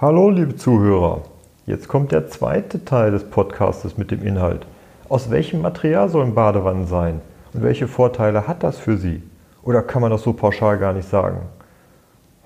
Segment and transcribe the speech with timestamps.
[0.00, 1.24] Hallo liebe Zuhörer,
[1.66, 4.64] jetzt kommt der zweite Teil des Podcastes mit dem Inhalt.
[5.10, 7.20] Aus welchem Material sollen Badewannen sein
[7.52, 9.22] und welche Vorteile hat das für Sie?
[9.62, 11.42] Oder kann man das so pauschal gar nicht sagen?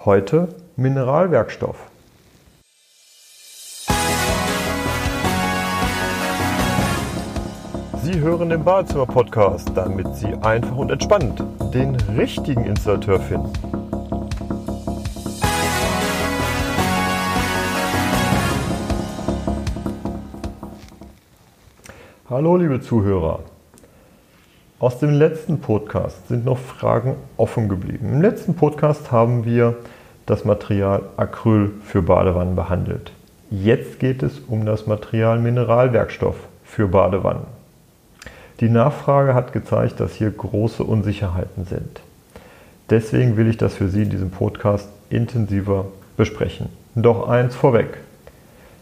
[0.05, 1.77] Heute Mineralwerkstoff.
[8.03, 11.41] Sie hören den Badezimmer-Podcast, damit Sie einfach und entspannt
[11.73, 13.74] den richtigen Installateur finden.
[22.35, 23.45] Hallo liebe Zuhörer.
[24.81, 28.09] Aus dem letzten Podcast sind noch Fragen offen geblieben.
[28.13, 29.77] Im letzten Podcast haben wir
[30.27, 33.13] das Material Acryl für Badewannen behandelt.
[33.53, 37.45] Jetzt geht es um das Material Mineralwerkstoff für Badewannen.
[38.59, 42.01] Die Nachfrage hat gezeigt, dass hier große Unsicherheiten sind.
[42.91, 46.69] Deswegen will ich das für Sie in diesem Podcast intensiver besprechen.
[46.97, 47.99] Doch eins vorweg.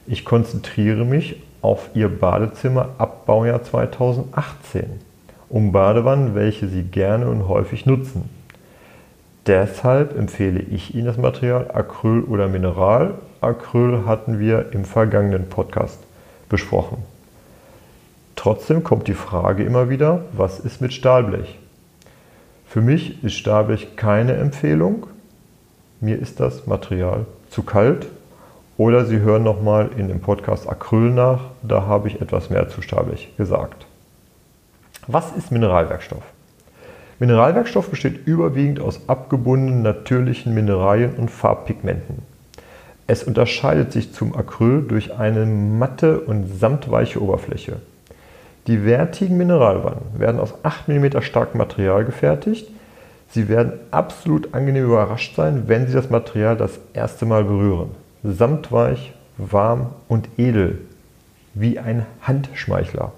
[0.07, 5.01] Ich konzentriere mich auf Ihr Badezimmer ab Baujahr 2018
[5.49, 8.31] um Badewannen, welche Sie gerne und häufig nutzen.
[9.47, 13.15] Deshalb empfehle ich Ihnen das Material Acryl oder Mineral.
[13.43, 15.99] Acryl hatten wir im vergangenen Podcast
[16.49, 16.99] besprochen.
[18.35, 21.59] Trotzdem kommt die Frage immer wieder, was ist mit Stahlblech?
[22.67, 25.07] Für mich ist Stahlblech keine Empfehlung.
[26.01, 28.07] Mir ist das Material zu kalt
[28.83, 32.83] oder Sie hören nochmal in dem Podcast Acryl nach, da habe ich etwas mehr zu
[32.83, 33.87] Stahlblech gesagt.
[35.07, 36.25] Was ist Mineralwerkstoff?
[37.21, 42.23] Mineralwerkstoff besteht überwiegend aus abgebundenen natürlichen Mineralien und Farbpigmenten.
[43.07, 47.77] Es unterscheidet sich zum Acryl durch eine matte und samtweiche Oberfläche.
[48.67, 52.69] Die wertigen Mineralwannen werden aus 8 mm starkem Material gefertigt.
[53.29, 59.15] Sie werden absolut angenehm überrascht sein, wenn Sie das Material das erste Mal berühren samtweich,
[59.37, 60.79] warm und edel,
[61.55, 63.13] wie ein Handschmeichler.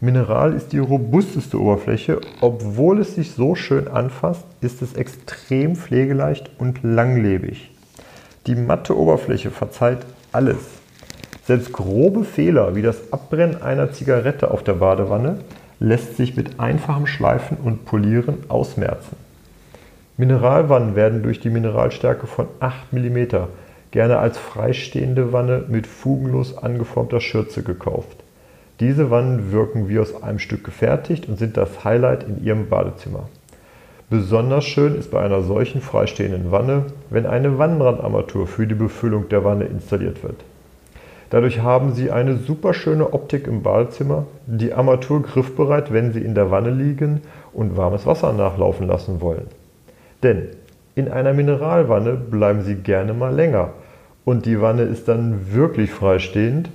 [0.00, 2.20] Mineral ist die robusteste Oberfläche.
[2.40, 7.70] Obwohl es sich so schön anfasst, ist es extrem pflegeleicht und langlebig.
[8.46, 10.58] Die matte Oberfläche verzeiht alles.
[11.44, 15.40] Selbst grobe Fehler wie das Abbrennen einer Zigarette auf der Badewanne
[15.78, 19.16] lässt sich mit einfachem Schleifen und Polieren ausmerzen.
[20.16, 23.26] Mineralwannen werden durch die Mineralstärke von 8 mm
[23.96, 28.18] gerne als freistehende Wanne mit fugenlos angeformter Schürze gekauft.
[28.78, 33.30] Diese Wannen wirken wie aus einem Stück gefertigt und sind das Highlight in Ihrem Badezimmer.
[34.10, 39.44] Besonders schön ist bei einer solchen freistehenden Wanne, wenn eine Wannenrandarmatur für die Befüllung der
[39.44, 40.44] Wanne installiert wird.
[41.30, 46.34] Dadurch haben Sie eine super schöne Optik im Badezimmer, die Armatur griffbereit, wenn Sie in
[46.34, 47.22] der Wanne liegen
[47.54, 49.46] und warmes Wasser nachlaufen lassen wollen.
[50.22, 50.48] Denn
[50.94, 53.70] in einer Mineralwanne bleiben Sie gerne mal länger
[54.26, 56.68] und die Wanne ist dann wirklich freistehend,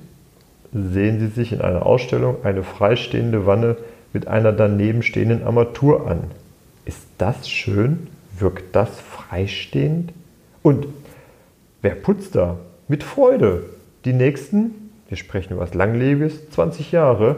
[0.73, 3.75] sehen Sie sich in einer Ausstellung eine freistehende Wanne
[4.13, 6.31] mit einer daneben stehenden Armatur an.
[6.85, 8.07] Ist das schön?
[8.40, 10.13] Wirkt das freistehend?
[10.63, 10.88] Und
[11.81, 12.57] wer putzt da?
[12.88, 13.66] Mit Freude.
[14.06, 17.35] Die nächsten, wir sprechen über was Langlebiges, 20 Jahre,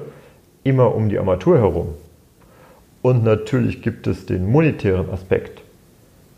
[0.63, 1.87] immer um die Armatur herum.
[3.01, 5.63] Und natürlich gibt es den monetären Aspekt.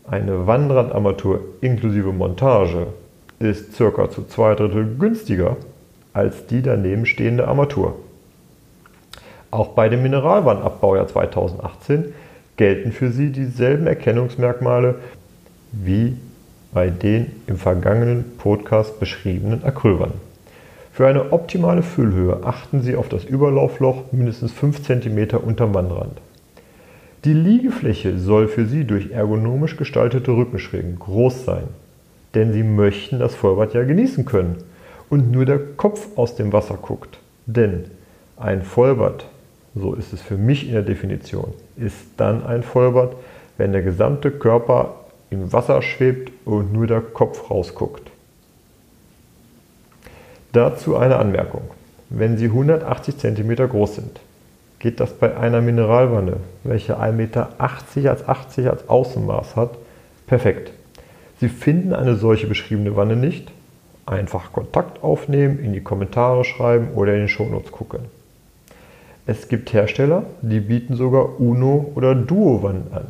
[0.08, 2.86] Eine Wannenrandarmatur inklusive Montage
[3.38, 4.10] ist ca.
[4.10, 5.56] zu zwei Drittel günstiger
[6.12, 7.96] als die daneben stehende Armatur.
[9.50, 12.06] Auch bei dem Mineralwannabbaujahr 2018
[12.56, 14.96] gelten für sie dieselben Erkennungsmerkmale
[15.72, 16.16] wie
[16.72, 20.20] bei den im vergangenen Podcast beschriebenen Acrylwannen.
[20.92, 26.18] Für eine optimale Füllhöhe achten Sie auf das Überlaufloch mindestens 5 cm unterm Wannrand.
[27.24, 31.68] Die Liegefläche soll für Sie durch ergonomisch gestaltete Rückenschrägen groß sein
[32.36, 34.58] denn sie möchten das Vollbad ja genießen können
[35.08, 37.18] und nur der Kopf aus dem Wasser guckt.
[37.46, 37.86] Denn
[38.36, 39.24] ein Vollbad,
[39.74, 43.16] so ist es für mich in der Definition, ist dann ein Vollbad,
[43.56, 44.96] wenn der gesamte Körper
[45.30, 48.10] im Wasser schwebt und nur der Kopf rausguckt.
[50.52, 51.62] Dazu eine Anmerkung.
[52.10, 54.20] Wenn Sie 180 cm groß sind,
[54.78, 59.70] geht das bei einer Mineralwanne, welche 1,80 Meter als 80 als Außenmaß hat,
[60.26, 60.72] perfekt.
[61.40, 63.52] Sie finden eine solche beschriebene Wanne nicht?
[64.06, 68.00] Einfach Kontakt aufnehmen, in die Kommentare schreiben oder in den Shownotes gucken.
[69.26, 73.06] Es gibt Hersteller, die bieten sogar Uno- oder Duo-Wannen an.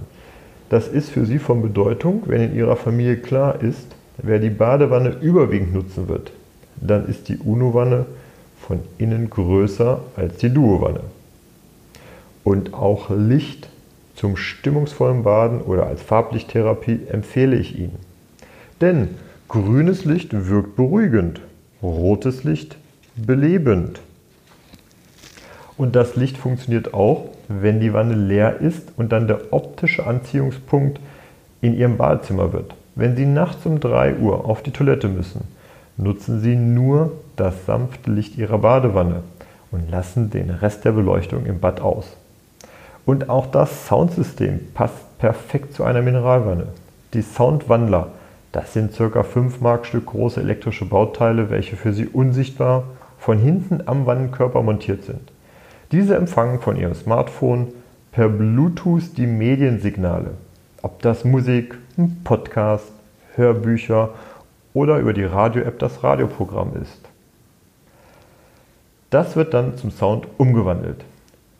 [0.70, 3.86] Das ist für Sie von Bedeutung, wenn in Ihrer Familie klar ist,
[4.16, 6.32] wer die Badewanne überwiegend nutzen wird.
[6.76, 8.06] Dann ist die Uno-Wanne
[8.66, 11.00] von innen größer als die Duo-Wanne.
[12.42, 13.68] Und auch Licht
[14.14, 18.05] zum stimmungsvollen Baden oder als Farblichttherapie empfehle ich Ihnen.
[18.80, 19.08] Denn
[19.48, 21.40] Grünes Licht wirkt beruhigend,
[21.80, 22.76] rotes Licht
[23.14, 24.00] belebend.
[25.76, 30.98] Und das Licht funktioniert auch, wenn die Wanne leer ist und dann der optische Anziehungspunkt
[31.60, 32.74] in Ihrem Badezimmer wird.
[32.96, 35.42] Wenn Sie nachts um 3 Uhr auf die Toilette müssen,
[35.96, 39.22] nutzen Sie nur das sanfte Licht Ihrer Badewanne
[39.70, 42.16] und lassen den Rest der Beleuchtung im Bad aus.
[43.04, 46.66] Und auch das Soundsystem passt perfekt zu einer Mineralwanne.
[47.14, 48.08] Die Soundwandler,
[48.56, 49.22] das sind ca.
[49.22, 52.84] 5 Mark Stück große elektrische Bauteile, welche für Sie unsichtbar
[53.18, 55.30] von hinten am Wannenkörper montiert sind.
[55.92, 57.74] Diese empfangen von Ihrem Smartphone
[58.12, 60.30] per Bluetooth die Mediensignale,
[60.80, 62.90] ob das Musik, ein Podcast,
[63.34, 64.14] Hörbücher
[64.72, 67.10] oder über die Radio-App das Radioprogramm ist.
[69.10, 71.04] Das wird dann zum Sound umgewandelt.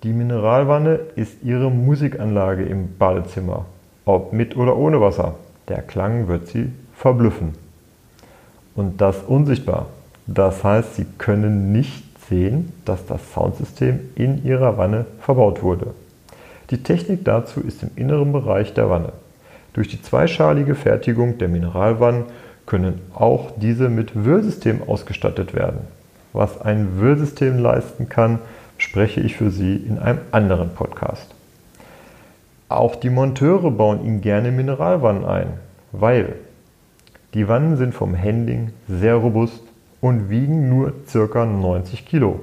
[0.02, 3.66] Die Mineralwanne ist Ihre Musikanlage im Badezimmer,
[4.06, 5.34] ob mit oder ohne Wasser.
[5.68, 6.72] Der Klang wird Sie
[7.06, 7.54] verblüffen.
[8.74, 9.86] Und das unsichtbar.
[10.26, 15.94] Das heißt, Sie können nicht sehen, dass das Soundsystem in Ihrer Wanne verbaut wurde.
[16.70, 19.12] Die Technik dazu ist im inneren Bereich der Wanne.
[19.72, 22.24] Durch die zweischalige Fertigung der Mineralwannen
[22.66, 25.82] können auch diese mit Wöhlsystem ausgestattet werden.
[26.32, 28.40] Was ein Wöhlsystem leisten kann,
[28.78, 31.32] spreche ich für Sie in einem anderen Podcast.
[32.68, 35.46] Auch die Monteure bauen Ihnen gerne Mineralwannen ein,
[35.92, 36.34] weil
[37.36, 39.62] die Wannen sind vom Handling sehr robust
[40.00, 41.44] und wiegen nur ca.
[41.44, 42.40] 90 Kilo.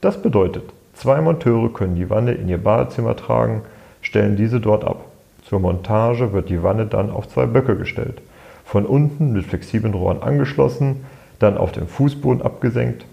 [0.00, 0.62] Das bedeutet,
[0.94, 3.62] zwei Monteure können die Wanne in ihr Badezimmer tragen,
[4.00, 5.06] stellen diese dort ab.
[5.44, 8.22] Zur Montage wird die Wanne dann auf zwei Böcke gestellt,
[8.64, 11.04] von unten mit flexiblen Rohren angeschlossen,
[11.40, 13.04] dann auf dem Fußboden abgesenkt,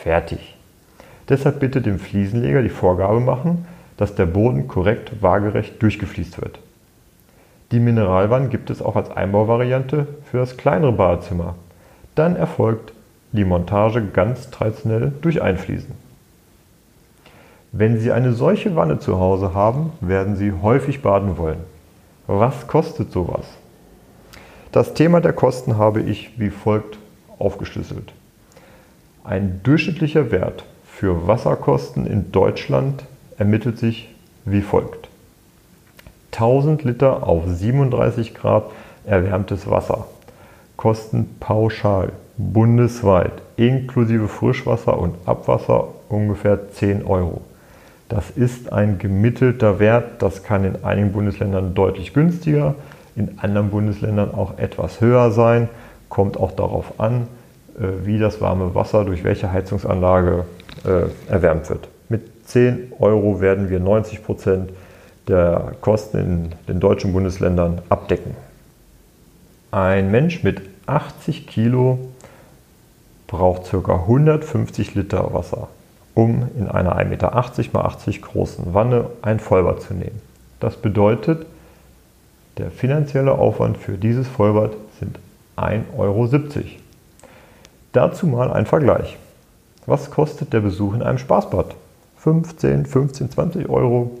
[0.00, 0.56] fertig.
[1.28, 3.66] Deshalb bitte dem Fliesenleger die Vorgabe machen,
[3.96, 6.60] dass der Boden korrekt waagerecht durchgefließt wird.
[7.72, 11.54] Die Mineralwanne gibt es auch als Einbauvariante für das kleinere Badezimmer.
[12.14, 12.92] Dann erfolgt
[13.32, 15.94] die Montage ganz traditionell durch Einfließen.
[17.72, 21.60] Wenn Sie eine solche Wanne zu Hause haben, werden Sie häufig baden wollen.
[22.26, 23.46] Was kostet sowas?
[24.70, 26.98] Das Thema der Kosten habe ich wie folgt
[27.38, 28.12] aufgeschlüsselt.
[29.24, 33.04] Ein durchschnittlicher Wert für Wasserkosten in Deutschland
[33.38, 34.14] ermittelt sich
[34.44, 35.08] wie folgt.
[36.32, 38.64] 1000 Liter auf 37 Grad
[39.06, 40.06] erwärmtes Wasser
[40.76, 47.42] kosten pauschal bundesweit inklusive Frischwasser und Abwasser ungefähr 10 Euro.
[48.08, 52.74] Das ist ein gemittelter Wert, das kann in einigen Bundesländern deutlich günstiger,
[53.14, 55.68] in anderen Bundesländern auch etwas höher sein,
[56.08, 57.28] kommt auch darauf an,
[57.78, 60.44] äh, wie das warme Wasser durch welche Heizungsanlage
[60.84, 61.88] äh, erwärmt wird.
[62.08, 64.70] Mit 10 Euro werden wir 90 Prozent
[65.28, 68.34] der Kosten in den deutschen Bundesländern abdecken.
[69.70, 71.98] Ein Mensch mit 80 Kilo
[73.26, 73.94] braucht ca.
[73.94, 75.68] 150 Liter Wasser,
[76.14, 80.20] um in einer 1,80 Meter x 80 großen Wanne ein Vollbad zu nehmen.
[80.60, 81.46] Das bedeutet,
[82.58, 85.18] der finanzielle Aufwand für dieses Vollbad sind
[85.56, 86.28] 1,70 Euro.
[87.92, 89.16] Dazu mal ein Vergleich.
[89.86, 91.74] Was kostet der Besuch in einem Spaßbad?
[92.18, 94.18] 15, 15, 20 Euro.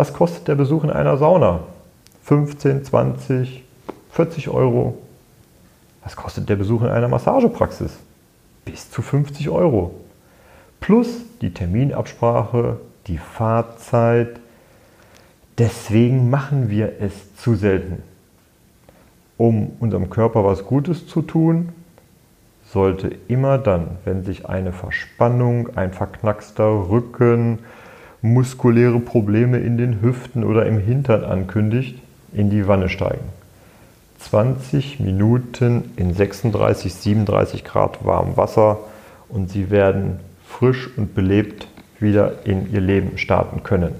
[0.00, 1.60] Was kostet der Besuch in einer Sauna?
[2.22, 3.62] 15, 20,
[4.12, 4.96] 40 Euro.
[6.02, 7.98] Was kostet der Besuch in einer Massagepraxis?
[8.64, 9.94] Bis zu 50 Euro.
[10.80, 11.08] Plus
[11.42, 14.40] die Terminabsprache, die Fahrzeit.
[15.58, 18.02] Deswegen machen wir es zu selten.
[19.36, 21.74] Um unserem Körper was Gutes zu tun,
[22.64, 27.58] sollte immer dann, wenn sich eine Verspannung, ein verknackster Rücken,
[28.22, 31.98] muskuläre Probleme in den Hüften oder im Hintern ankündigt,
[32.32, 33.24] in die Wanne steigen.
[34.20, 38.78] 20 Minuten in 36, 37 Grad warmem Wasser
[39.28, 41.66] und Sie werden frisch und belebt
[41.98, 43.94] wieder in Ihr Leben starten können.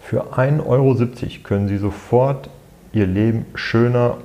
[0.00, 0.96] Für 1,70 Euro
[1.42, 2.48] können Sie sofort
[2.92, 4.18] Ihr Leben schöner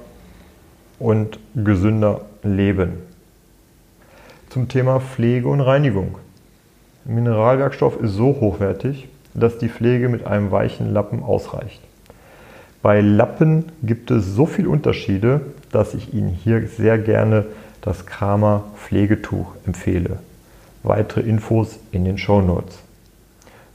[1.00, 2.93] und gesünder leben.
[4.50, 6.20] Zum Thema Pflege und Reinigung.
[7.05, 11.81] Mineralwerkstoff ist so hochwertig, dass die Pflege mit einem weichen Lappen ausreicht.
[12.81, 15.41] Bei Lappen gibt es so viele Unterschiede,
[15.72, 17.45] dass ich Ihnen hier sehr gerne
[17.81, 20.19] das Kramer Pflegetuch empfehle.
[20.83, 22.79] Weitere Infos in den Show Notes.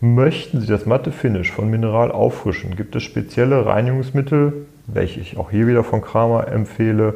[0.00, 5.50] Möchten Sie das matte Finish von Mineral auffrischen, gibt es spezielle Reinigungsmittel, welche ich auch
[5.50, 7.14] hier wieder von Kramer empfehle,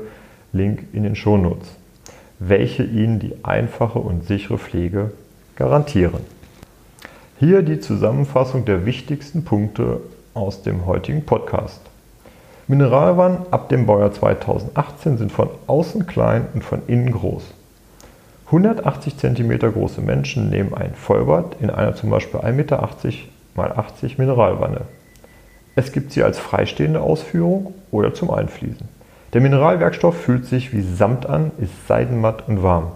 [0.53, 1.77] Link in den Shownotes,
[2.39, 5.13] welche Ihnen die einfache und sichere Pflege
[5.63, 6.25] garantieren.
[7.39, 10.01] Hier die Zusammenfassung der wichtigsten Punkte
[10.35, 11.81] aus dem heutigen Podcast.
[12.67, 17.45] Mineralwannen ab dem Baujahr 2018 sind von außen klein und von innen groß.
[18.47, 23.19] 180 cm große Menschen nehmen ein Vollbad in einer zum Beispiel 1,80 Meter x
[23.57, 24.81] 80 Mineralwanne.
[25.77, 28.89] Es gibt sie als freistehende Ausführung oder zum Einfließen.
[29.33, 32.89] Der Mineralwerkstoff fühlt sich wie Samt an, ist seidenmatt und warm.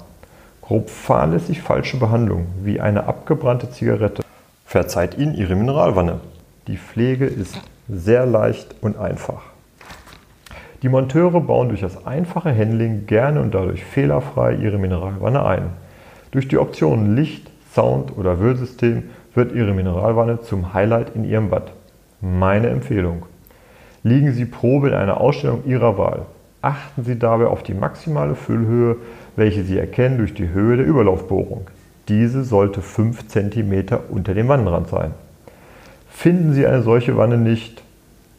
[0.66, 4.24] Grob fahrlässig falsche Behandlung, wie eine abgebrannte Zigarette,
[4.64, 6.18] verzeiht Ihnen Ihre Mineralwanne.
[6.66, 9.42] Die Pflege ist sehr leicht und einfach.
[10.82, 15.70] Die Monteure bauen durch das einfache Handling gerne und dadurch fehlerfrei ihre Mineralwanne ein.
[16.32, 19.04] Durch die Optionen Licht, Sound oder Wühlsystem
[19.34, 21.72] wird Ihre Mineralwanne zum Highlight in Ihrem Bad.
[22.20, 23.24] Meine Empfehlung.
[24.02, 26.26] Liegen Sie Probe in einer Ausstellung Ihrer Wahl.
[26.66, 28.96] Achten Sie dabei auf die maximale Füllhöhe,
[29.36, 31.68] welche Sie erkennen durch die Höhe der Überlaufbohrung.
[32.08, 35.14] Diese sollte 5 cm unter dem Wannenrand sein.
[36.10, 37.84] Finden Sie eine solche Wanne nicht,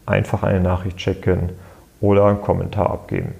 [0.06, 1.52] einfach eine Nachricht checken
[2.02, 3.34] oder einen Kommentar abgeben.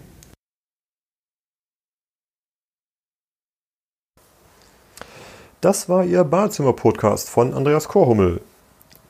[5.60, 8.40] Das war Ihr Badezimmer-Podcast von Andreas Korhummel.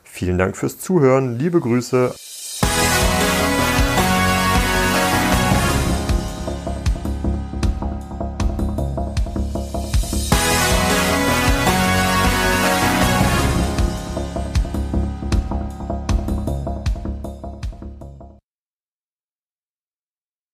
[0.04, 2.16] Vielen Dank fürs Zuhören, liebe Grüße.